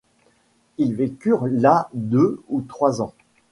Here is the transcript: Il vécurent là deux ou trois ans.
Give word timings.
Il 0.79 0.95
vécurent 0.95 1.45
là 1.45 1.87
deux 1.93 2.41
ou 2.49 2.61
trois 2.61 3.03
ans. 3.03 3.13